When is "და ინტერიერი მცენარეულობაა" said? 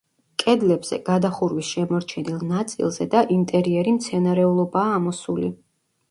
3.11-4.97